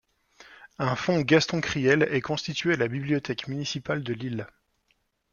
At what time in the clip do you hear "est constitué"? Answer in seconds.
2.11-2.73